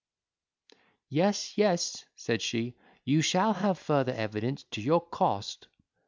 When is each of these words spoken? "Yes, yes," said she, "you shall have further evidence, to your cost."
"Yes, 1.09 1.55
yes," 1.59 2.05
said 2.15 2.41
she, 2.41 2.75
"you 3.05 3.21
shall 3.21 3.53
have 3.53 3.77
further 3.77 4.13
evidence, 4.15 4.63
to 4.71 4.81
your 4.81 4.99
cost." 5.01 5.67